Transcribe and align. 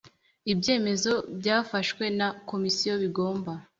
Ibyemezo 0.51 1.11
byafashwe 1.39 2.03
na 2.17 2.27
Komisiyo 2.49 2.93
bigomba 3.01 3.51